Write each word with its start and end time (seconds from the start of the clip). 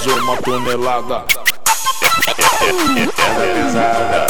Pesa 0.00 0.14
uma 0.16 0.36
tonelada. 0.38 1.24
Ela 3.18 3.44
é 3.44 3.54
pesada. 3.54 4.26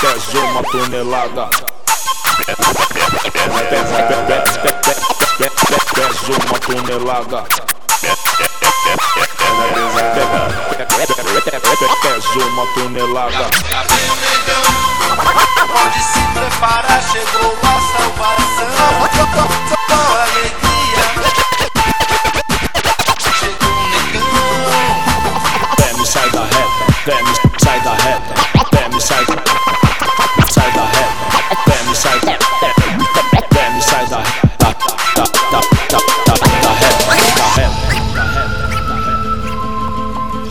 Pesa 0.00 0.38
uma 0.38 0.62
tonelada. 0.62 1.50
Ela 3.34 3.60
é 3.60 3.64
pesada. 3.64 4.44
Pesa 5.94 6.32
uma 6.44 6.58
tonelada. 6.58 7.44
Pesa 12.02 12.40
uma 12.46 12.66
tonelada. 12.74 13.44
Pode 15.72 16.00
se 16.02 16.22
preparar, 16.32 17.02
chegou 17.10 17.52
a 17.62 17.74
salvação. 17.92 18.52
The 27.04 27.10
head. 27.10 27.34
The 27.82 27.90
head. 37.58 37.72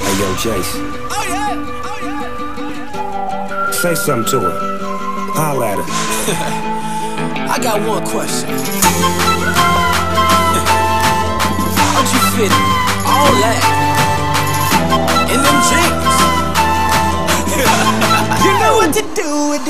Hey 0.01 0.15
yo, 0.19 0.27
Jace. 0.35 0.73
Oh 1.09 1.23
yeah. 1.29 1.55
Oh 1.85 1.97
yeah. 2.03 3.71
Say 3.71 3.95
something 3.95 4.29
to 4.31 4.39
her. 4.41 4.53
Holla 5.33 5.67
at 5.67 5.77
her. 5.77 5.85
I 7.49 7.57
got 7.63 7.79
one 7.87 8.03
question. 8.05 8.49
All 13.07 13.31
that. 13.39 13.63
In 15.31 15.39
them 15.41 15.61
jeans. 15.70 16.10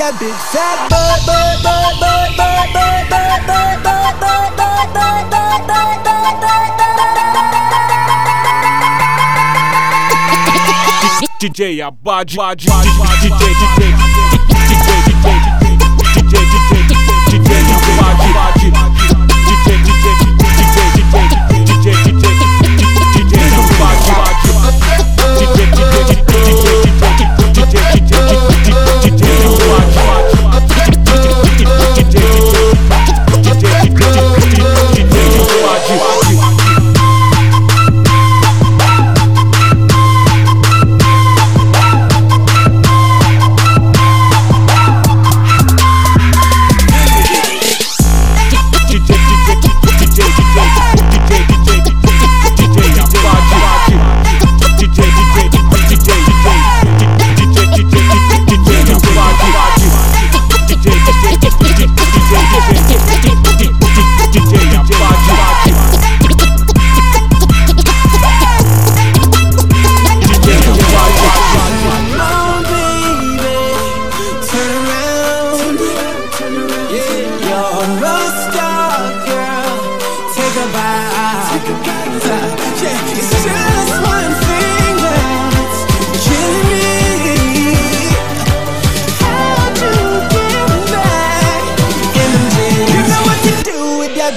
Do 0.01 0.07
with 0.07 0.17
that 0.17 0.19
big 0.19 0.33
fat 0.49 0.89
butt, 0.89 1.21
butt, 1.29 1.61
butt, 1.61 1.93
butt, 1.93 2.33
butt, 2.33 2.73
butt, 2.73 3.05
butt, 3.05 3.05
butt, 3.05 3.85
butt, 3.85 3.85
butt, 3.85 4.17
butt, 4.17 4.81
butt, 4.81 4.97
butt, 4.97 5.05
butt, 5.05 5.61
DJ 11.39 11.85
Abade, 11.85 12.33
Abade, 12.33 12.65
DJ, 12.65 12.81
DJ, 12.81 13.29
DJ, 13.29 13.45
DJ, 13.61 14.00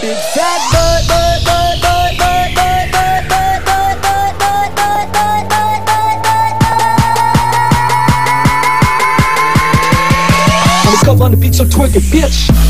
big 0.00 0.16
fat 0.34 0.60
butt, 0.72 1.08
butt, 1.08 1.44
butt, 1.44 1.82
butt, 1.82 2.18
butt, 2.18 2.18
butt. 2.18 2.44
Up 11.06 11.20
on 11.20 11.32
the 11.32 11.36
beat, 11.36 11.54
so 11.54 11.64
twerk 11.64 11.94
it, 11.94 12.02
bitch. 12.04 12.63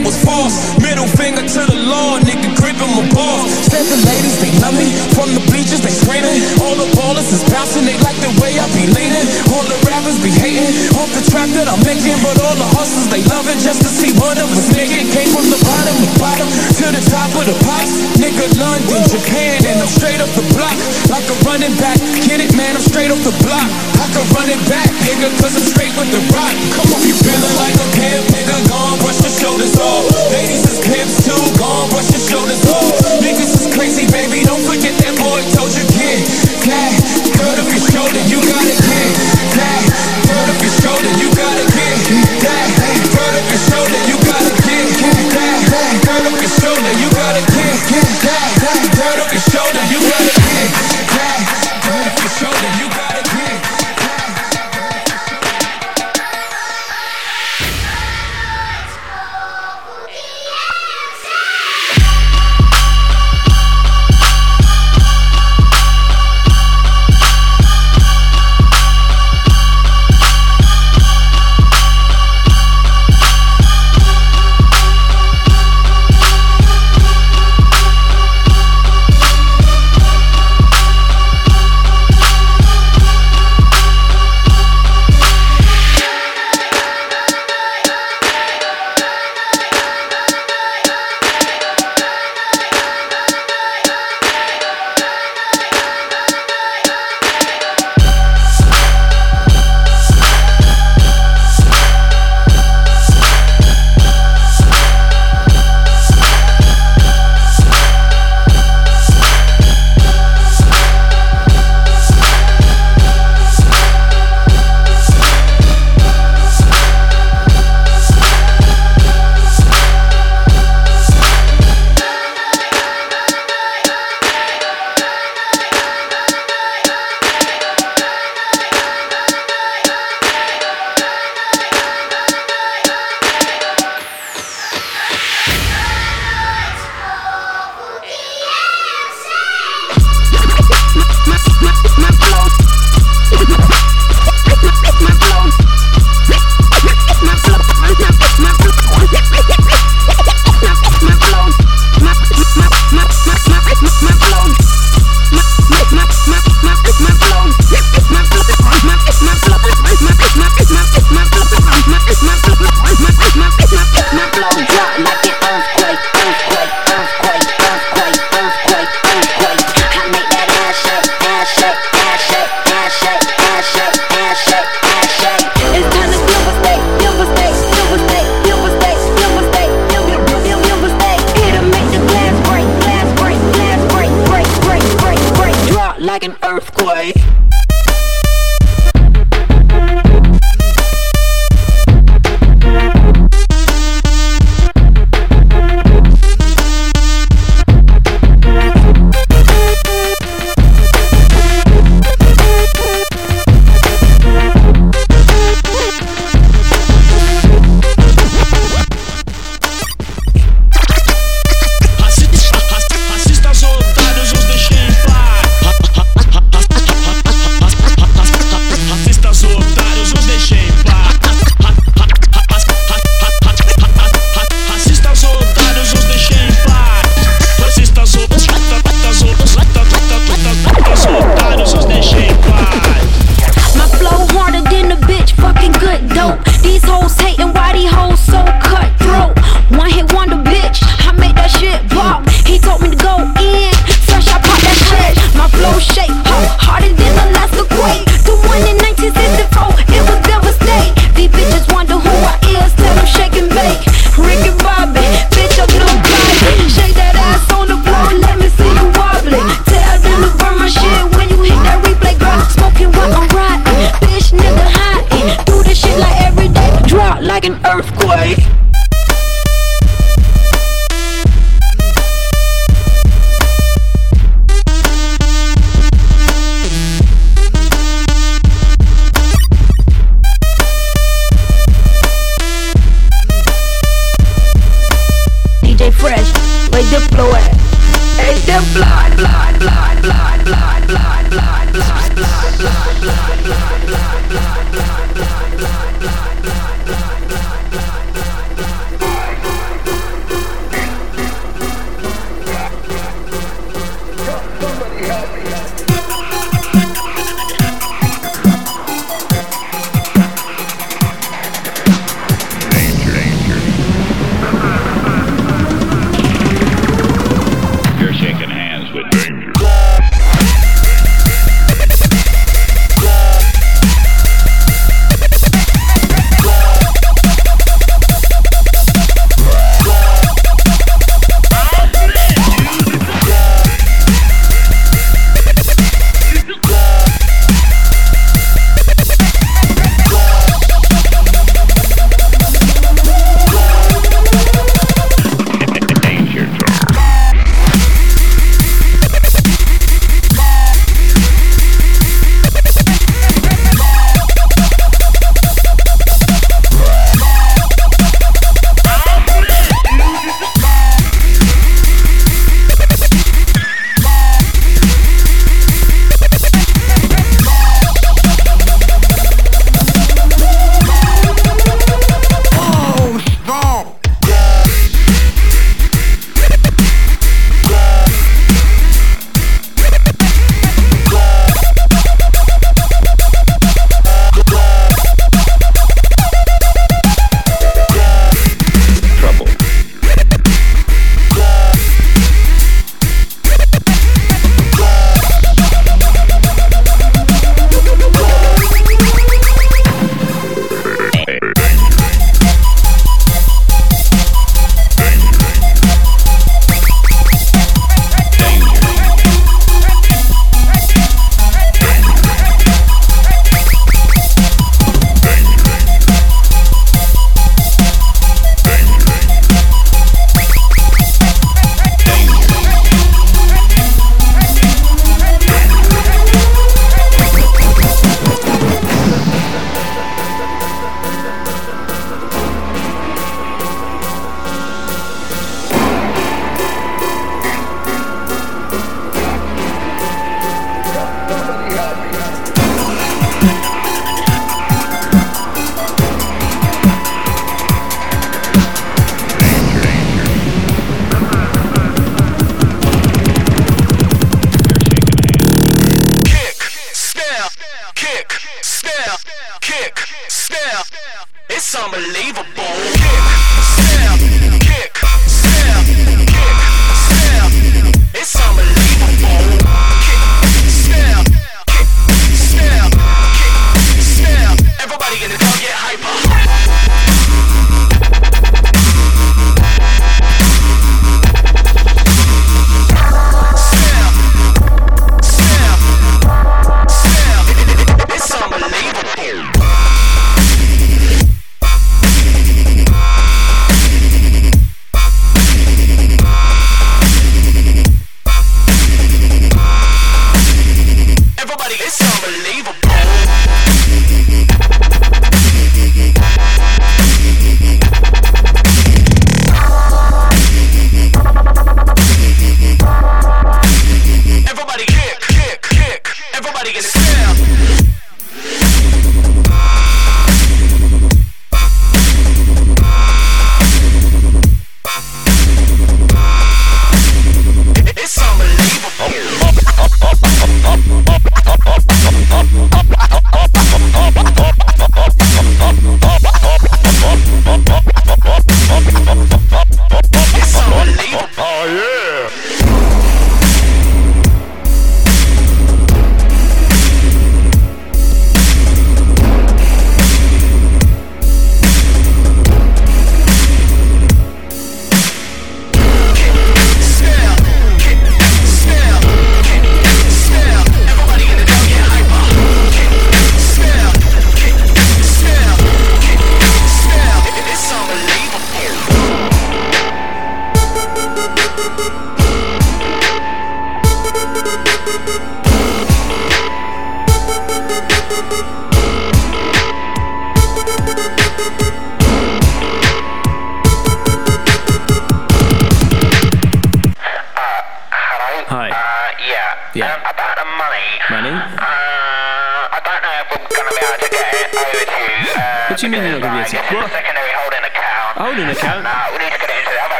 Man 0.00 0.06
was 0.06 0.16
false. 0.24 0.56
Middle 0.80 1.06
finger 1.06 1.44
to 1.44 1.62
the 1.68 1.78
law, 1.88 2.18
nigga 2.20 2.48
gripping 2.56 2.92
my 2.96 3.04
balls. 3.12 3.52
Said 3.68 3.84
the 3.84 4.00
ladies, 4.08 4.36
they 4.40 4.52
love 4.60 4.74
me. 4.76 4.88
From 5.12 5.28
the 5.36 5.42
bleachers, 5.52 5.80
they 5.80 5.92
screaming. 5.92 6.40
All 6.64 6.74
the 6.76 6.88
ballers 6.96 7.28
is 7.32 7.44
bouncing, 7.52 7.84
they 7.84 7.96
like 8.00 8.16
the 8.24 8.32
way 8.40 8.56
I 8.56 8.66
be 8.72 8.88
leaning. 8.88 9.26
All 9.52 9.64
the 9.64 9.76
rappers 9.84 10.16
be 10.24 10.32
hating. 10.32 10.72
Off 10.96 11.10
the 11.12 11.24
track 11.28 11.48
that 11.56 11.68
I'm 11.68 11.80
making, 11.84 12.16
but 12.24 12.40
all 12.40 12.56
the 12.56 12.68
hustlers, 12.76 13.08
they 13.12 13.22
love 13.28 13.46
it 13.48 13.60
just 13.60 13.80
to 13.84 13.90
see 13.90 14.12
one 14.16 14.38
of 14.40 14.48
us 14.48 14.68
making. 14.72 15.08
Came 15.12 15.30
from 15.32 15.46
the 15.52 15.60
bottom, 15.60 15.94
the 16.00 16.10
bottom 16.16 16.48
to 16.48 16.86
the 16.96 17.02
top 17.12 17.30
of 17.36 17.44
the 17.44 17.56
pops. 17.64 17.92
Nigga, 18.16 18.46
London, 18.56 19.02
Japan, 19.08 19.60
and 19.68 19.84
I'm 19.84 19.90
straight 19.90 20.20
up 20.20 20.30
the 20.32 20.44
block. 20.56 20.76
Like 21.12 21.26
a 21.28 21.36
running 21.44 21.74
back. 21.76 22.00
Get 22.24 22.40
it, 22.40 22.52
man, 22.56 22.76
I'm 22.76 22.84
straight 22.84 23.12
off 23.12 23.20
the 23.20 23.34
block. 23.44 23.68
I 24.00 24.06
can 24.16 24.24
run 24.32 24.48
it 24.48 24.62
back, 24.66 24.88
nigga, 25.04 25.28
cause 25.38 25.54
I'm 25.54 25.66
straight 25.66 25.92
with 25.94 26.08
the 26.08 26.22
rock. 26.32 26.54
Come 26.74 26.88
on, 26.96 27.00
you 27.04 27.14
feeling 27.20 27.54
like 27.60 27.76
a 27.76 27.86
pimp, 27.94 28.24
nigga, 28.32 28.56
gone, 28.70 28.89
shoulders 29.40 29.74
off. 29.80 30.04
Ladies 30.30 30.68
is 30.68 30.78
pimps 30.84 31.24
too, 31.24 31.40
gone, 31.56 31.88
brush 31.88 32.12
your 32.12 32.20
shoulders 32.20 32.60
off. 32.68 32.92
Niggas 33.24 33.56
is 33.56 33.74
crazy, 33.74 34.04
baby, 34.12 34.44
don't 34.44 34.60
forget 34.68 34.92
that 35.00 35.16
boy 35.16 35.40
told 35.56 35.72
you 35.72 35.89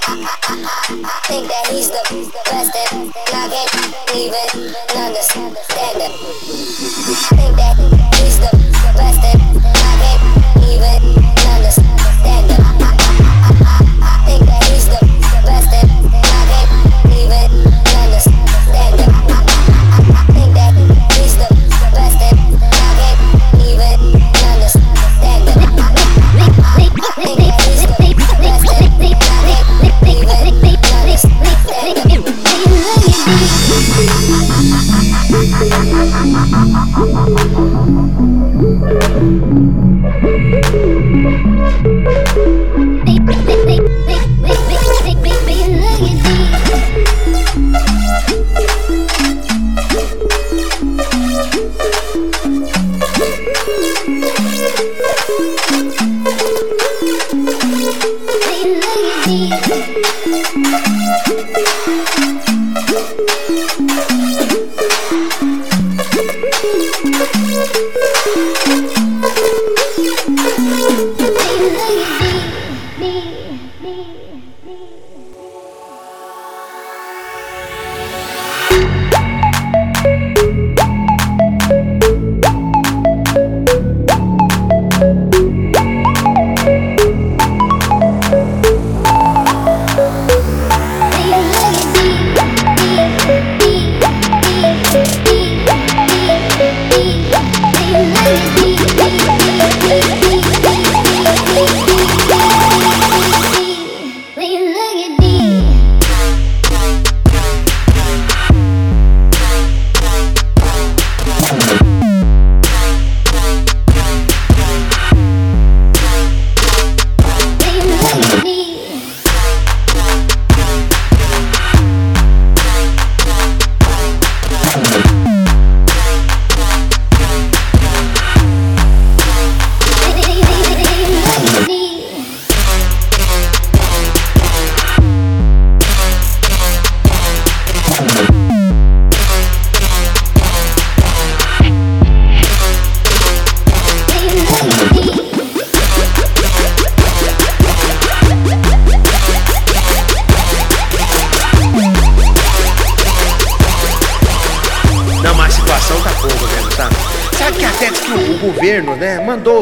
Think 0.00 1.48
that 1.48 1.66
he's 1.70 1.90
the 1.90 2.00
best 2.46 2.74
and 2.92 3.12
I 3.28 3.48
can't 3.52 4.16
even 4.16 4.74
understand 4.96 5.56
that. 5.56 6.12
Think 7.36 7.56
that. 7.56 7.99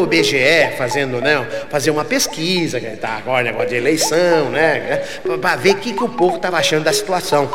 BGE 0.08 0.76
fazendo, 0.76 1.20
né, 1.20 1.46
fazer 1.70 1.90
uma 1.90 2.04
pesquisa, 2.04 2.80
que 2.80 2.86
tá 2.96 3.16
agora 3.16 3.44
negócio 3.44 3.68
de 3.68 3.76
eleição, 3.76 4.50
né, 4.50 5.02
pra, 5.22 5.38
pra 5.38 5.56
ver 5.56 5.74
o 5.74 5.76
que, 5.76 5.92
que 5.92 6.02
o 6.02 6.08
povo 6.08 6.38
tava 6.38 6.58
achando 6.58 6.84
da 6.84 6.92
situação. 6.92 7.48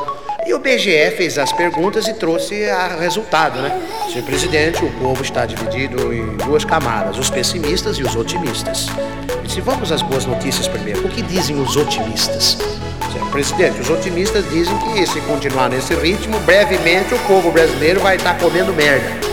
E 0.45 0.53
o 0.53 0.59
BGE 0.59 1.11
fez 1.15 1.37
as 1.37 1.53
perguntas 1.53 2.05
e 2.07 2.13
trouxe 2.13 2.65
o 2.97 2.99
resultado, 2.99 3.61
né? 3.61 3.81
Senhor 4.11 4.25
presidente, 4.25 4.83
o 4.83 4.91
povo 4.99 5.21
está 5.23 5.45
dividido 5.45 6.13
em 6.13 6.35
duas 6.35 6.65
camadas, 6.65 7.17
os 7.17 7.29
pessimistas 7.29 7.97
e 7.97 8.03
os 8.03 8.13
otimistas. 8.13 8.87
E 9.45 9.49
se 9.49 9.61
vamos 9.61 9.89
às 9.89 10.01
boas 10.01 10.25
notícias 10.25 10.67
primeiro, 10.67 11.05
o 11.05 11.09
que 11.09 11.21
dizem 11.21 11.61
os 11.61 11.77
otimistas? 11.77 12.57
Senhor 13.11 13.31
presidente, 13.31 13.79
os 13.79 13.89
otimistas 13.89 14.43
dizem 14.49 14.77
que 14.79 15.07
se 15.07 15.21
continuar 15.21 15.69
nesse 15.69 15.93
ritmo, 15.95 16.37
brevemente 16.41 17.13
o 17.13 17.19
povo 17.19 17.49
brasileiro 17.49 18.01
vai 18.01 18.17
estar 18.17 18.37
comendo 18.37 18.73
merda. 18.73 19.32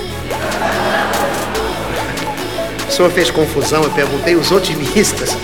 O 2.91 2.93
senhor 2.93 3.11
fez 3.13 3.31
confusão, 3.31 3.85
eu 3.85 3.91
perguntei 3.91 4.35
os 4.35 4.51
otimistas. 4.51 5.39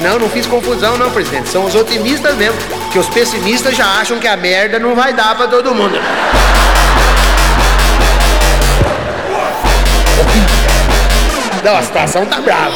Não, 0.00 0.20
não 0.20 0.30
fiz 0.30 0.46
confusão 0.46 0.96
não, 0.96 1.10
presidente. 1.10 1.48
São 1.48 1.64
os 1.64 1.74
otimistas 1.74 2.36
mesmo, 2.36 2.56
que 2.92 2.98
os 2.98 3.08
pessimistas 3.08 3.76
já 3.76 3.84
acham 4.00 4.20
que 4.20 4.28
a 4.28 4.36
merda 4.36 4.78
não 4.78 4.94
vai 4.94 5.12
dar 5.12 5.36
pra 5.36 5.48
todo 5.48 5.74
mundo. 5.74 5.98
Não, 11.64 11.76
a 11.76 11.82
situação 11.82 12.24
tá 12.24 12.40
brava. 12.40 12.72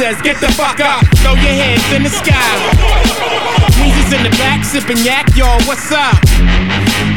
Says, 0.00 0.16
get 0.22 0.40
the 0.40 0.48
fuck 0.56 0.80
up. 0.80 1.04
Throw 1.20 1.36
your 1.36 1.52
hands 1.52 1.84
in 1.92 2.00
the 2.00 2.08
sky. 2.08 2.56
Weezy's 3.76 4.16
in 4.16 4.24
the 4.24 4.32
back, 4.40 4.64
sipping 4.64 4.96
yak, 5.04 5.28
y'all, 5.36 5.60
what's 5.68 5.92
up? 5.92 6.16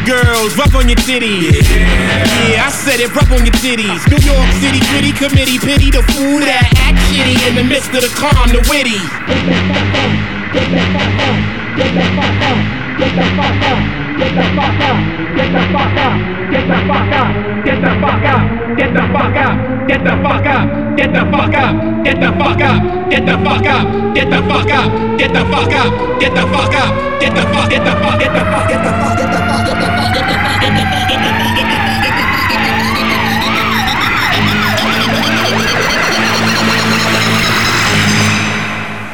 Girls, 0.03 0.51
rub 0.59 0.75
on 0.75 0.91
your 0.91 0.99
titties. 1.07 1.63
Yeah, 2.51 2.67
I 2.67 2.69
said 2.75 2.99
it, 2.99 3.15
rub 3.15 3.31
on 3.31 3.47
your 3.47 3.55
titties. 3.63 4.03
New 4.11 4.19
York 4.19 4.51
City 4.59 4.83
gritty 4.91 5.15
committee, 5.15 5.59
pity 5.63 5.95
the 5.95 6.03
fool 6.11 6.43
that 6.43 6.67
act 6.83 6.99
shitty 7.07 7.39
in 7.47 7.55
the 7.55 7.63
midst 7.63 7.95
of 7.95 8.03
the 8.03 8.11
calm, 8.19 8.51
the 8.51 8.59
witty. 8.67 8.99
Get 9.31 9.47
the 9.47 9.63
fuck 9.71 9.95
up, 10.03 10.11
get 10.51 10.67
the 10.67 10.83
fuck 10.91 11.23
up, 11.23 11.39
get 11.79 11.87
the 11.87 12.03
fuck 12.19 12.43
up, 12.51 12.59
get 12.99 13.11
the 13.15 13.25
fuck 13.39 13.63
up, 13.71 14.02
get 14.17 14.35
the 14.35 14.43
fuck 14.55 14.79
up, 14.79 14.97
get 15.35 15.49
the 15.51 15.61
fuck 15.73 15.97
up, 15.97 16.13
get 16.51 16.67
the 16.67 16.77
fuck 16.87 17.13
up, 17.13 17.29
get 17.65 17.81
the 17.81 17.91
fuck 18.01 18.25
up, 18.25 18.41
get 18.77 18.93
the 18.93 19.01
fuck 19.13 19.35
up, 19.35 19.87
get 19.87 20.03
the 20.03 20.13
fuck, 20.23 20.43
get 20.43 21.13
the 21.23 21.23
fuck, 21.33 21.99
get 22.03 22.11
the 22.13 22.31
fuck, 22.33 22.53
get 22.53 22.79
the 22.79 22.91
fuck, 22.93 23.57
get 23.63 24.29
the 24.29 24.41
fuck, 24.43 24.69
get 25.17 25.31
the 25.31 25.43
fuck, 25.49 25.69
get 26.19 26.33
the 26.33 26.45
fuck, 26.45 26.69
get 26.69 26.79
the 27.21 27.21
fuck, 27.21 27.21
get 27.21 27.33
the 27.33 27.41
fuck, 27.41 27.69
get 27.69 27.83
the 27.83 27.93
fuck, 28.01 28.19
get 28.19 28.33
the 28.33 28.43
fuck. 28.51 28.69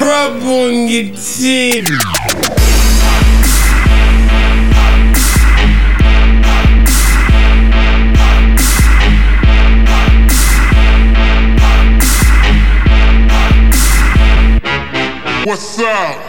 Rub 0.01 0.43
on 0.43 0.87
your 0.87 1.15
titty. 1.15 2.18
What's 15.49 15.79
up? 15.79 16.28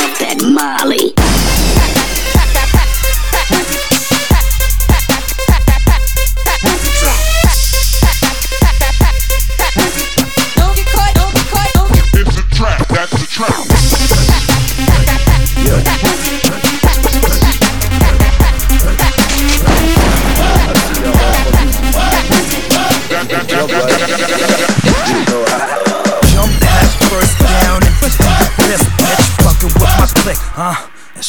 love 0.00 0.18
that 0.18 0.40
Molly. 0.42 1.59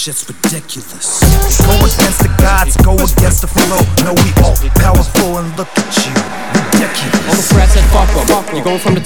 Shit's 0.02 0.28
ridiculous. 0.28 1.20
Go 1.62 1.76
against 1.78 2.24
the 2.24 2.31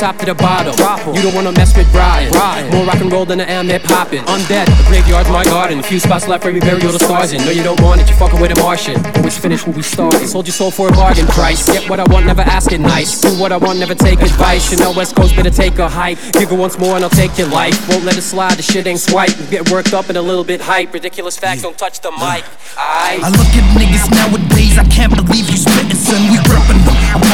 top 0.05 0.17
to 0.17 0.25
the 0.25 0.35
bottom. 0.35 0.73
You 1.15 1.21
don't 1.23 1.33
wanna 1.33 1.51
mess 1.51 1.75
with 1.75 1.89
Brian. 1.91 2.29
More 2.71 2.85
rock 2.85 3.01
and 3.01 3.11
roll 3.11 3.25
than 3.25 3.41
I 3.41 3.45
am 3.45 3.67
hip 3.67 3.81
hopping. 3.85 4.21
Undead, 4.33 4.67
the 4.77 4.85
graveyard's 4.87 5.29
my 5.29 5.43
garden. 5.43 5.79
A 5.79 5.83
few 5.83 5.99
spots 5.99 6.27
left 6.27 6.43
for 6.43 6.51
we 6.51 6.59
bury 6.59 6.83
all 6.85 6.91
the 6.91 6.99
stars 6.99 7.33
in. 7.33 7.41
No, 7.43 7.49
you 7.49 7.63
don't 7.63 7.81
want 7.81 8.01
it, 8.01 8.07
you're 8.07 8.17
fucking 8.17 8.39
with 8.39 8.55
a 8.55 8.59
Martian. 8.61 9.03
Always 9.17 9.35
finish 9.35 9.65
what 9.65 9.75
we 9.75 9.81
started. 9.81 10.27
Sold 10.27 10.45
your 10.45 10.53
soul 10.53 10.69
for 10.69 10.89
a 10.89 10.91
bargain 10.91 11.25
price. 11.25 11.65
Get 11.65 11.89
what 11.89 11.99
I 11.99 12.05
want, 12.13 12.27
never 12.27 12.43
ask 12.43 12.71
it 12.71 12.81
nice. 12.81 13.19
Do 13.19 13.29
what 13.41 13.51
I 13.51 13.57
want, 13.57 13.79
never 13.79 13.95
take 13.95 14.21
advice. 14.21 14.71
You 14.71 14.77
know 14.77 14.93
West 14.93 15.15
Coast 15.15 15.35
better 15.35 15.49
take 15.49 15.79
a 15.79 15.89
hike. 15.89 16.19
Giggle 16.33 16.57
once 16.57 16.77
more 16.77 16.95
and 16.95 17.03
I'll 17.03 17.17
take 17.23 17.35
your 17.39 17.47
life. 17.47 17.75
Won't 17.89 18.05
let 18.05 18.15
it 18.15 18.21
slide, 18.21 18.57
the 18.59 18.63
shit 18.63 18.85
ain't 18.85 18.99
swipe. 18.99 19.33
Get 19.49 19.71
worked 19.71 19.93
up 19.93 20.09
and 20.09 20.17
a 20.19 20.21
little 20.21 20.43
bit 20.43 20.61
hype. 20.61 20.93
Ridiculous 20.93 21.35
facts 21.35 21.63
don't 21.63 21.77
touch 21.79 21.99
the 22.01 22.11
mic. 22.11 22.43
I 22.77 23.17
I 23.23 23.29
look 23.29 23.51
at 23.57 23.65
niggas 23.73 24.05
nowadays, 24.13 24.77
I 24.77 24.85
can't 24.85 25.15
believe 25.15 25.49
you 25.49 25.57
spittin', 25.57 25.97
son. 25.97 26.21
We. 26.29 26.37
I'm 26.67 26.84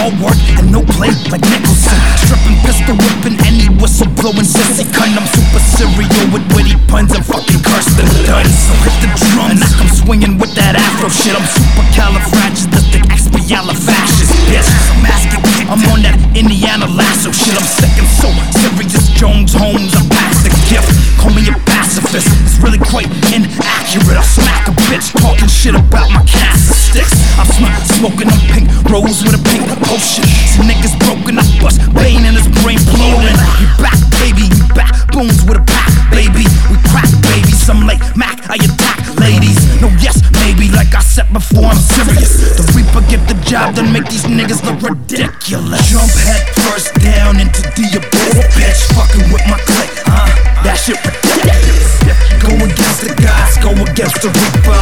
all 0.02 0.14
work 0.18 0.42
and 0.58 0.74
no 0.74 0.82
play 0.98 1.14
like 1.30 1.46
Nicholson. 1.54 1.98
Strippin', 2.26 2.58
pistol 2.66 2.98
whippin', 2.98 3.38
any 3.46 3.70
whistle 3.78 4.10
blowin' 4.18 4.46
sissy 4.46 4.82
cunt. 4.90 5.14
I'm 5.14 5.30
super 5.30 5.62
serial 5.78 6.26
with 6.34 6.46
witty 6.58 6.74
puns 6.90 7.14
and 7.14 7.22
fucking 7.22 7.62
them 7.62 8.10
done. 8.26 8.50
So 8.50 8.74
hit 8.82 8.98
the 9.06 9.10
drums 9.30 9.62
and 9.62 9.62
I 9.62 9.70
come 9.78 9.92
swinging 9.94 10.36
with 10.42 10.54
that 10.58 10.74
afro 10.74 11.10
shit. 11.10 11.38
I'm 11.38 11.46
super 11.46 11.86
califragilistic, 11.94 13.06
expialifascist, 13.14 14.34
bitch. 14.50 14.70
I'm 14.90 15.06
asking. 15.06 15.42
I'm 15.70 15.80
on 15.94 16.02
that 16.04 16.18
Indiana 16.36 16.90
lasso 16.90 17.32
shit. 17.32 17.54
I'm 17.54 17.64
sick 17.64 17.94
and 18.02 18.10
so 18.18 18.28
serious. 18.58 19.08
Jones 19.14 19.54
Holmes, 19.54 19.94
I 19.94 20.02
pass 20.10 20.42
the 20.42 20.52
gift. 20.66 20.90
Call 21.22 21.32
me 21.32 21.46
a 21.46 21.54
pacifist. 21.70 22.28
It's 22.42 22.58
really 22.58 22.82
quite 22.82 23.08
inaccurate. 23.30 24.18
I 24.18 24.26
smack 24.26 24.68
a 24.68 24.74
bitch 24.90 25.14
talking 25.22 25.48
shit 25.48 25.76
about 25.76 26.10
my 26.10 26.26
cancer 26.26 26.81
sticks. 26.92 27.16
I'm 27.40 27.48
sm- 27.48 27.84
smoking 28.04 28.28
a 28.28 28.38
pink 28.52 28.68
rose 28.92 29.24
with 29.24 29.40
a 29.40 29.44
pink 29.48 29.64
potion. 29.88 30.28
Some 30.52 30.68
niggas 30.68 30.96
broken, 31.00 31.40
I 31.40 31.46
bust 31.64 31.80
Bane 31.96 32.28
in 32.28 32.36
his 32.36 32.48
brain 32.62 32.80
blowing. 32.92 33.36
You 33.64 33.68
back, 33.80 33.98
baby, 34.20 34.52
you 34.52 34.66
back. 34.76 34.92
Boons 35.16 35.40
with 35.48 35.58
a 35.58 35.66
pack, 35.66 35.92
baby. 36.12 36.44
We 36.68 36.76
crack, 36.92 37.08
baby. 37.32 37.56
Some 37.56 37.88
like 37.88 38.04
Mac, 38.20 38.44
I 38.52 38.60
attack 38.60 39.00
ladies. 39.16 39.58
No, 39.80 39.88
yes, 40.04 40.20
maybe. 40.44 40.68
Like 40.70 40.92
I 40.94 41.02
said 41.02 41.32
before, 41.32 41.72
I'm 41.72 41.80
serious. 41.80 42.60
The 42.60 42.64
Reaper 42.76 43.04
get 43.08 43.24
the 43.28 43.40
job 43.48 43.76
done, 43.76 43.92
make 43.92 44.08
these 44.12 44.28
niggas 44.28 44.62
look 44.68 44.84
ridiculous. 44.84 45.88
Jump 45.88 46.12
head 46.28 46.44
first 46.68 46.92
down 47.00 47.40
into 47.40 47.64
the 47.64 47.86
abyss, 47.96 48.36
bitch. 48.56 48.82
Fucking 49.00 49.32
with 49.32 49.44
my 49.48 49.60
clique, 49.64 49.96
huh? 50.04 50.28
That 50.68 50.76
shit 50.76 51.00
ridiculous. 51.00 52.04
Go 52.44 52.52
against 52.58 53.02
the 53.06 53.14
gods, 53.22 53.56
go 53.64 53.72
against 53.86 54.20
the 54.22 54.30
Reaper. 54.30 54.81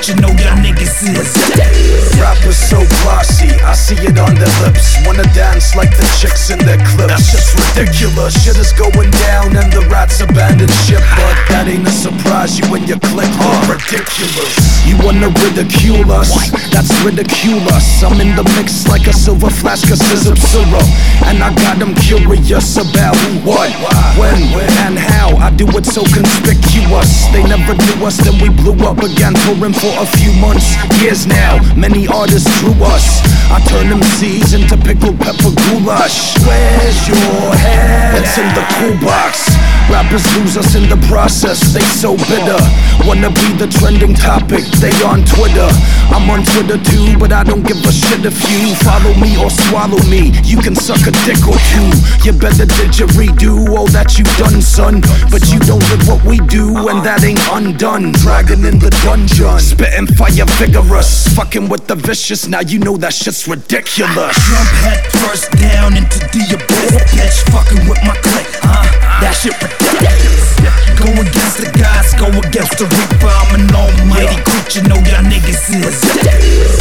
Almighty 0.00 0.14
creature, 0.14 0.20
know 0.22 0.28
y'all 0.28 0.56
niggas 0.56 1.02
is. 1.02 2.19
Rappers 2.30 2.62
so 2.70 2.78
glossy, 3.02 3.50
I 3.66 3.74
see 3.74 3.98
it 4.06 4.14
on 4.14 4.38
their 4.38 4.54
lips. 4.62 4.94
Wanna 5.02 5.26
dance 5.34 5.74
like 5.74 5.90
the 5.98 6.06
chicks 6.22 6.50
in 6.54 6.62
their 6.62 6.78
clips. 6.78 7.10
That's 7.10 7.26
just 7.34 7.50
ridiculous. 7.58 8.38
Shit 8.38 8.54
is 8.54 8.70
going 8.70 9.10
down 9.26 9.58
and 9.58 9.66
the 9.72 9.82
rats 9.90 10.22
abandon 10.22 10.70
ship. 10.86 11.02
But 11.18 11.34
that 11.50 11.66
ain't 11.66 11.82
a 11.82 11.90
surprise, 11.90 12.54
you 12.54 12.70
and 12.70 12.86
your 12.86 13.02
clique 13.02 13.34
are 13.34 13.74
ridiculous. 13.74 14.54
You 14.86 14.94
wanna 15.02 15.34
ridicule 15.42 16.06
us? 16.14 16.30
That's 16.70 16.94
ridiculous. 17.02 17.98
I'm 18.06 18.22
in 18.22 18.38
the 18.38 18.46
mix 18.54 18.86
like 18.86 19.10
a 19.10 19.12
silver 19.12 19.50
flask 19.50 19.90
of 19.90 19.98
scissor 19.98 20.38
syrup. 20.38 20.86
And 21.26 21.42
I 21.42 21.50
got 21.66 21.82
them 21.82 21.98
curious 21.98 22.78
about 22.78 23.18
who, 23.26 23.42
what, 23.42 23.74
when, 24.14 24.38
and 24.86 24.94
how. 24.94 25.34
I 25.42 25.50
do 25.50 25.66
it 25.74 25.82
so 25.84 26.06
conspicuous. 26.06 27.26
They 27.34 27.42
never 27.42 27.74
knew 27.74 28.06
us, 28.06 28.22
then 28.22 28.38
we 28.38 28.54
blew 28.54 28.78
up 28.86 29.02
again, 29.02 29.34
touring 29.42 29.74
for 29.74 29.90
a 29.98 30.06
few 30.14 30.30
months, 30.38 30.78
years 31.02 31.26
now. 31.26 31.58
Many 31.74 32.06
artists 32.20 32.60
drew 32.60 32.76
us. 32.84 33.22
I 33.50 33.60
turn 33.64 33.88
them 33.88 34.02
seeds 34.02 34.52
into 34.52 34.76
pickled 34.76 35.18
pepper 35.18 35.52
goulash. 35.56 36.36
Where's 36.44 37.08
your 37.08 37.54
head? 37.56 38.20
It's 38.20 38.36
in 38.36 38.48
the 38.52 38.64
cool 38.76 38.96
box. 39.00 39.49
Rappers 39.90 40.22
lose 40.38 40.56
us 40.56 40.74
in 40.78 40.88
the 40.88 40.96
process, 41.10 41.58
they 41.74 41.82
so 41.98 42.14
bitter. 42.30 42.62
Wanna 43.02 43.28
be 43.28 43.48
the 43.58 43.66
trending 43.66 44.14
topic, 44.14 44.62
they 44.78 44.94
on 45.02 45.26
Twitter. 45.26 45.66
I'm 46.14 46.30
on 46.30 46.46
Twitter 46.46 46.78
too, 46.78 47.18
but 47.18 47.32
I 47.32 47.42
don't 47.42 47.66
give 47.66 47.82
a 47.82 47.92
shit 47.92 48.24
if 48.24 48.38
you 48.46 48.74
follow 48.86 49.12
me 49.18 49.34
or 49.36 49.50
swallow 49.50 49.98
me. 50.06 50.30
You 50.46 50.62
can 50.62 50.76
suck 50.76 51.02
a 51.06 51.12
dick 51.26 51.42
or 51.42 51.58
two. 51.74 51.90
You 52.22 52.32
better 52.38 52.70
didgeridoo 52.70 53.74
all 53.74 53.88
that 53.88 54.16
you 54.16 54.24
done, 54.38 54.62
son. 54.62 55.02
But 55.26 55.50
you 55.50 55.58
don't 55.58 55.82
live 55.90 56.06
what 56.06 56.22
we 56.24 56.38
do, 56.46 56.88
and 56.88 57.02
that 57.04 57.24
ain't 57.24 57.42
undone. 57.50 58.12
Dragon 58.22 58.64
in 58.64 58.78
the 58.78 58.90
dungeon, 59.02 59.58
spitting 59.58 60.06
fire 60.14 60.46
vigorous. 60.62 61.26
Fucking 61.34 61.68
with 61.68 61.88
the 61.88 61.96
vicious, 61.96 62.46
now 62.46 62.60
you 62.60 62.78
know 62.78 62.96
that 62.98 63.12
shit's 63.12 63.48
ridiculous. 63.48 64.38
Jump 64.38 64.70
head 64.86 65.02
first 65.18 65.50
down 65.58 65.96
into 65.96 66.20
the 66.30 66.42
abyss, 66.54 66.94
bitch. 67.10 67.42
Fucking 67.50 67.88
with 67.88 67.98
my 68.06 68.14
clique, 68.22 68.54
huh? 68.62 69.09
That 69.20 69.36
shit 69.36 69.52
ridiculous. 69.60 70.56
Go 70.96 71.12
against 71.12 71.60
the 71.60 71.68
gods, 71.76 72.16
go 72.16 72.32
against 72.40 72.80
the 72.80 72.88
Reaper. 72.88 73.28
I'm 73.28 73.52
an 73.60 73.68
almighty 73.68 74.40
creature, 74.48 74.80
know 74.88 74.96
y'all 75.04 75.20
niggas 75.20 75.68
is. 75.76 76.00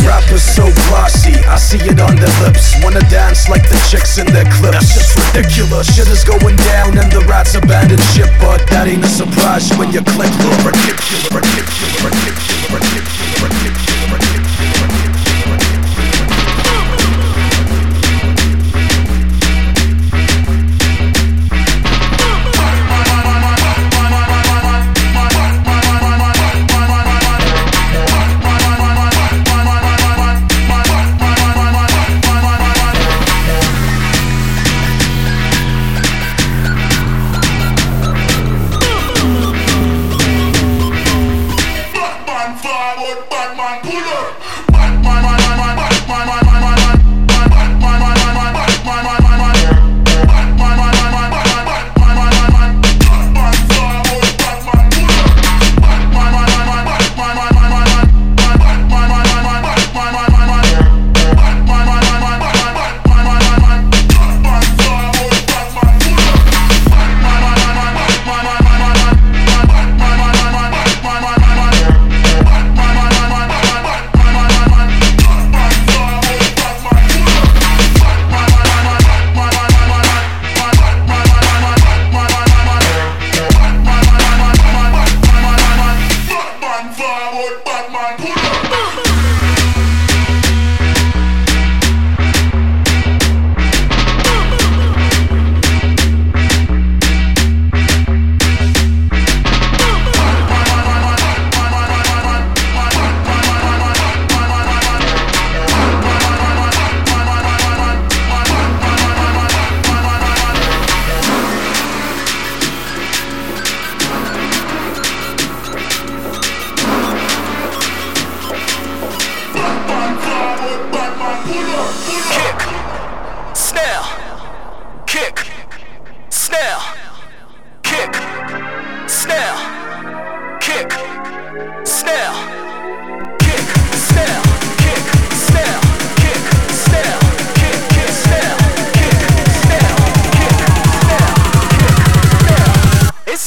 Rappers 0.07 0.43
so 0.43 0.71
glossy, 0.87 1.35
I 1.43 1.59
see 1.59 1.83
it 1.83 1.99
on 1.99 2.15
their 2.15 2.31
lips. 2.39 2.79
Wanna 2.79 3.03
dance 3.11 3.51
like 3.51 3.67
the 3.67 3.75
chicks 3.91 4.17
in 4.19 4.27
their 4.31 4.47
clips. 4.55 4.71
That's 4.71 4.95
just 4.95 5.11
ridiculous. 5.19 5.91
Shit 5.91 6.07
is 6.07 6.23
going 6.23 6.55
down 6.71 6.95
and 6.95 7.11
the 7.11 7.27
rats 7.27 7.55
abandon 7.55 7.99
ship. 8.15 8.31
But 8.39 8.63
that 8.71 8.87
ain't 8.87 9.03
a 9.03 9.11
surprise 9.11 9.67
when 9.75 9.91
you 9.91 9.99
click 9.99 10.31
look 10.39 10.55
ridiculous, 10.63 11.27
ridiculous, 11.27 11.95
ridiculous, 12.07 12.71
ridiculous, 12.71 13.35
ridiculous, 13.43 14.38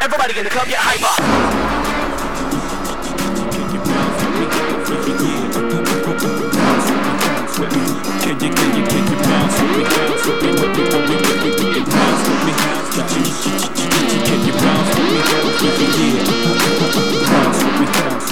Everybody 0.00 0.38
in 0.38 0.44
the 0.44 0.50
club 0.50 0.66
get 0.66 0.78
hyper. 0.78 1.41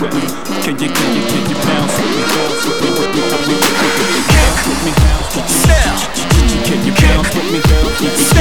With 0.00 0.14
me, 0.14 0.24
can 0.64 0.80
you, 0.80 0.88
can 0.88 1.12
you, 1.12 1.22
can 1.28 1.44
you 1.44 1.56
bounce 1.60 1.92
with 2.00 2.08
me, 2.08 2.24
bounce 2.24 2.64
with 2.64 2.80
me, 2.80 2.88
with 2.88 3.12
me, 3.12 3.20
with 3.20 3.44
me, 3.44 3.56
with 3.60 4.08
me, 4.08 4.20
bounce 4.32 4.64
with 4.64 4.80
me, 4.80 4.92
bounce 4.96 5.36
can 6.64 6.80
you 6.86 6.92
bounce 6.96 7.28
with 7.36 7.52
me, 7.52 7.60
bounce 7.60 8.00
with 8.00 8.16
me, 8.16 8.40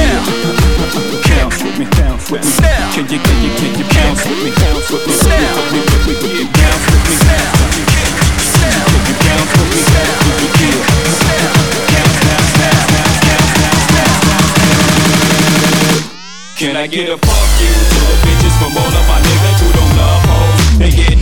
yeah, 1.28 1.44
bounce 1.44 1.60
with 1.60 1.76
me, 1.76 1.84
bounce 1.84 2.30
with 2.30 2.40
me, 2.40 2.52
can 2.96 3.04
you, 3.12 3.20
can 3.20 3.36
you, 3.44 3.52
can 3.60 3.76
you 3.76 3.84
bounce 3.92 4.24
with 4.24 4.40
me, 4.40 4.50
bounce 4.56 4.88
with 4.88 5.04
me, 5.04 5.12
with 5.12 5.36
me, 5.68 5.80
with 5.80 6.00
me, 6.00 6.16
with 6.16 6.16
me, 6.16 6.16
with 6.16 6.40
me, 6.40 6.48
bounce 6.48 6.86
with 6.88 7.04
me, 7.04 7.20
bounce 7.20 7.60
with 7.60 7.76
me, 7.76 7.84
can 7.84 8.08
you 9.04 9.20
bounce 9.20 9.52
with 9.52 9.68
me, 9.68 9.82
bounce 9.84 10.24
with 10.24 10.56
me, 10.56 10.80
yeah. 10.80 11.60
Can 16.56 16.76
I 16.76 16.86
get 16.86 17.08
a 17.10 17.18
fuck 17.18 17.60
you 17.60 17.99
Get 20.80 20.88
I 20.88 20.96
get 20.96 21.20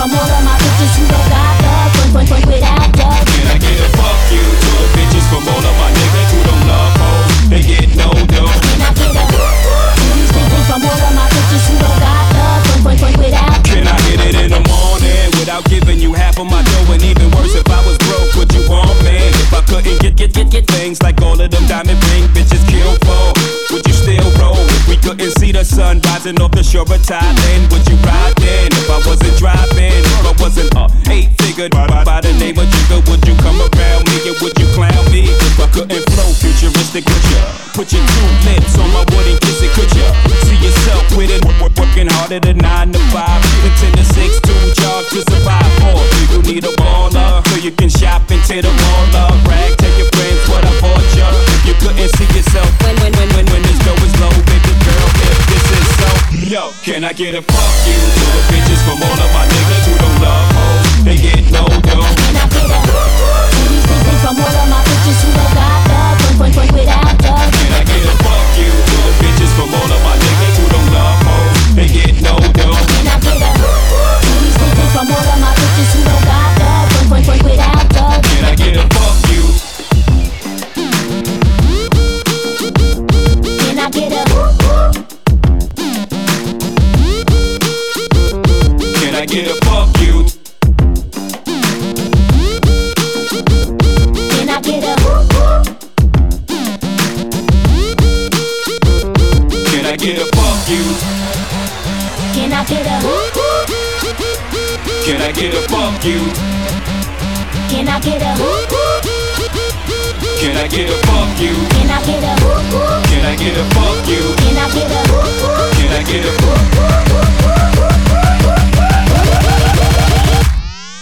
from 0.00 0.16
all 0.16 0.32
of 0.32 0.42
my 0.48 0.56
bitches 0.56 0.96
who 0.96 1.04
don't 1.12 1.28
got 1.28 1.60
love, 1.60 1.92
point, 2.08 2.24
point, 2.24 2.46
without 2.48 2.88
love. 2.96 3.20
Can 3.20 3.52
I 3.52 3.60
get 3.60 3.84
a 3.84 3.88
fuck 4.00 4.16
you 4.32 4.40
the 4.40 4.88
bitches 4.96 5.28
from 5.28 5.44
all 5.44 5.60
of 5.60 5.76
my 5.76 5.92
niggas 5.92 6.32
who 6.32 6.40
don't 6.40 6.64
love 6.64 6.96
hoes? 6.96 7.52
They 7.52 7.60
get 7.60 7.92
no 8.00 8.08
dough. 8.32 8.48
Can 8.48 8.80
I 8.80 8.96
get 8.96 9.12
a 9.12 9.28
from 10.64 10.80
all 10.80 11.00
of 11.04 11.12
my 11.12 11.28
bitches 11.28 11.68
who 11.68 11.76
don't 11.84 12.00
got 12.00 12.24
love, 12.32 12.64
point, 12.80 12.96
point, 12.96 13.18
without 13.20 13.60
Can 13.60 13.84
I 13.84 14.00
hit 14.08 14.24
it 14.24 14.34
in 14.40 14.48
the 14.48 14.64
morning 14.64 15.28
without 15.36 15.68
giving 15.68 16.00
you 16.00 16.14
half 16.16 16.40
of 16.40 16.48
my 16.48 16.64
dough? 16.64 16.96
And 16.96 17.02
even 17.04 17.28
worse, 17.36 17.60
if 17.60 17.68
I 17.68 17.84
was 17.84 18.00
broke, 18.08 18.32
would 18.40 18.48
you 18.56 18.64
want 18.64 18.96
me? 19.04 19.20
If 19.36 19.52
I 19.52 19.60
couldn't 19.68 20.00
get, 20.00 20.16
get, 20.16 20.32
get, 20.32 20.48
get 20.48 20.64
things 20.72 21.02
like 21.02 21.20
all 21.20 21.36
of 21.36 21.50
them 21.50 21.66
diamond 21.68 22.00
ring 22.08 22.24
bitches 22.32 22.64
kill 22.72 22.96
for, 23.04 23.39
we 24.90 24.96
couldn't 24.98 25.30
see 25.38 25.52
the 25.52 25.62
sun 25.64 26.02
rising 26.10 26.36
off 26.42 26.50
the 26.50 26.62
shore 26.62 26.82
of 26.82 27.00
Thailand, 27.06 27.70
would 27.70 27.86
you 27.86 27.96
ride 28.02 28.34
then? 28.42 28.68
If 28.74 28.90
I 28.90 28.98
wasn't 29.06 29.36
driving, 29.38 29.94
if 29.94 30.26
I 30.26 30.34
wasn't 30.42 30.74
a 30.74 30.84
eight 31.08 31.30
figure 31.38 31.70
by, 31.70 31.86
by 32.02 32.20
the 32.20 32.34
name 32.42 32.58
of 32.58 32.66
Jigga, 32.66 32.98
would 33.06 33.22
you 33.22 33.34
come 33.38 33.62
around 33.62 34.02
me 34.10 34.16
and 34.26 34.36
would 34.42 34.56
you 34.58 34.66
clown 34.74 35.04
me? 35.14 35.30
If 35.30 35.56
I 35.62 35.70
couldn't 35.70 36.02
flow 36.10 36.28
futuristic, 36.34 37.06
would 37.06 37.24
you 37.30 37.40
put 37.72 37.86
your 37.94 38.02
two 38.02 38.28
lips 38.50 38.74
on 38.82 38.90
my 38.90 39.06
wood 39.14 39.26
and 39.30 39.38
kiss 39.40 39.62
it? 39.62 39.70
Could 39.78 39.90
you 39.94 40.06
see 40.50 40.58
yourself 40.58 41.06
with 41.16 41.30
it? 41.30 41.40
Work- 41.46 41.70
Working 41.80 42.08
harder 42.12 42.40
than 42.40 42.58
nine 42.58 42.92
to 42.92 42.98
five, 43.08 43.40
even 43.56 43.72
ten 43.80 43.92
to 43.96 44.04
six, 44.12 44.36
two 44.44 44.52
job 44.76 45.00
to 45.16 45.22
survive. 45.32 45.72
Or 45.88 46.02
you 46.34 46.42
need 46.42 46.64
a 46.64 46.72
baller 46.76 47.40
so 47.48 47.56
you 47.56 47.70
can 47.72 47.88
shop 47.88 48.30
into 48.30 48.60
the 48.60 48.68
can 57.00 57.08
I 57.08 57.12
get 57.14 57.32
a 57.32 57.40
fuck 57.40 57.72
you 57.88 57.96
to 57.96 58.24
the 58.28 58.42
bitches 58.52 58.80
from 58.84 59.00
all 59.00 59.16
of 59.24 59.32
my 59.32 59.48
niggas 59.48 59.88
who 59.88 59.96
don't 59.96 60.20
love 60.20 60.52
hoes? 60.52 61.04
They 61.08 61.16
get 61.16 61.40
no 61.48 61.64
dough. 61.64 62.04
Can 62.12 62.36
I 62.36 62.44
get 62.52 62.68
a 62.68 62.80
from 64.20 64.36
all 64.36 64.52
of 64.52 64.68
my 64.68 64.84
bitches 64.84 65.24
who 65.24 65.32
don't 65.32 65.54
got 65.56 65.80
love, 65.88 66.20
point, 66.20 66.36
point, 66.36 66.54
point 66.60 66.72
without 66.76 67.16
love. 67.24 67.52
Can 67.56 67.72
I 67.72 67.84
get 67.88 68.04
a 68.04 68.14
fuck 68.20 68.48
you 68.60 68.68
to 68.68 68.96
the 69.00 69.14
bitches 69.16 69.48
from 69.56 69.72
all 69.72 69.88
of 69.88 70.00
my 70.04 70.12
niggas 70.12 70.60
who 70.60 70.68
don't 70.68 70.92
love 70.92 71.24
hoes? 71.24 71.74
They 71.74 71.88
get 71.88 72.09
get 110.70 110.88
a 110.88 110.94
fuck 111.06 111.40
you? 111.40 111.52
Can 111.74 111.90
I 111.90 111.98
get 112.06 112.22
a 112.22 112.34
Can 113.10 113.24
I 113.26 113.34
get 113.34 113.58
a 113.58 113.64
fuck 113.74 114.06
you? 114.06 114.22
Can 114.38 114.56
I 114.56 114.68
get 114.70 114.86
a 114.86 115.02
Can 115.74 115.90
I 115.90 116.02
get 116.04 116.24
a 116.24 116.32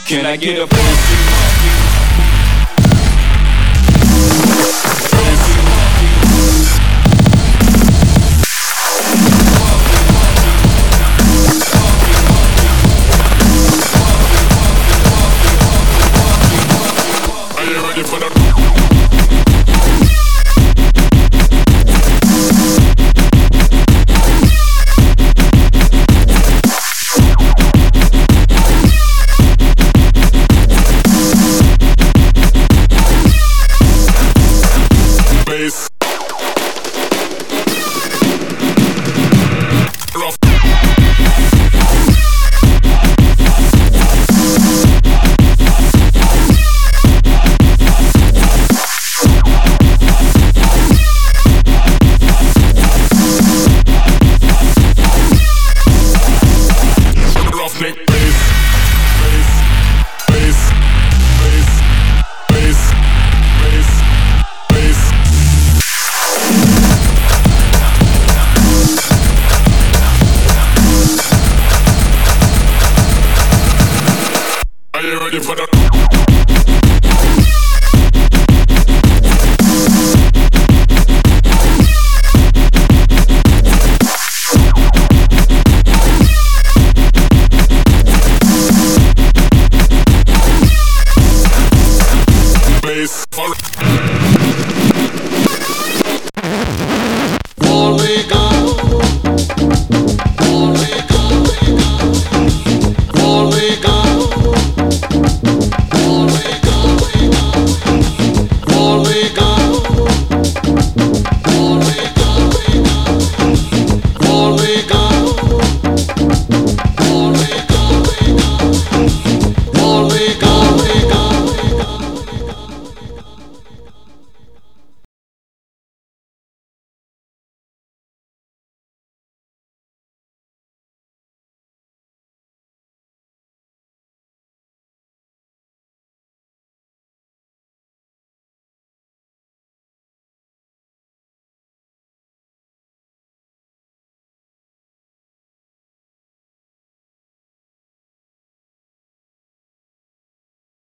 Can 0.06 0.24
I 0.26 0.36
get 0.36 0.58
a 0.58 0.66
fuck 0.66 1.64
you? 1.64 1.67